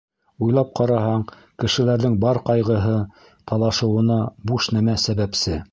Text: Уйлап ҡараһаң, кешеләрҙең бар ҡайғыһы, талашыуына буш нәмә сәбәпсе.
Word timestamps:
Уйлап 0.45 0.71
ҡараһаң, 0.79 1.25
кешеләрҙең 1.63 2.17
бар 2.25 2.41
ҡайғыһы, 2.49 2.97
талашыуына 3.53 4.21
буш 4.53 4.75
нәмә 4.81 5.03
сәбәпсе. 5.09 5.67